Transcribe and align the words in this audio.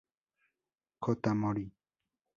Kota 1.03 1.35
Mori 1.37 1.65